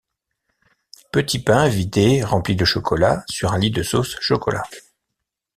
[1.11, 4.63] Petit pain vidé remplie de chocolat sur un lit de sauce chocolat.